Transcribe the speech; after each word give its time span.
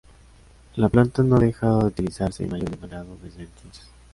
La 0.77 0.89
planta 0.89 1.21
no 1.21 1.35
ha 1.35 1.39
dejado 1.39 1.81
de 1.81 1.85
utilizarse 1.85 2.43
en 2.43 2.49
mayor 2.49 2.69
o 2.69 2.71
menor 2.71 2.89
grado 2.89 3.17
desde 3.21 3.43
entonces. 3.43 3.87